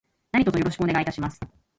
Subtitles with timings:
[0.31, 1.39] 何卒よろしくお願いいたします。